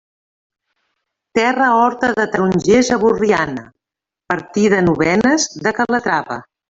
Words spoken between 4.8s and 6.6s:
Novenes de Calatrava.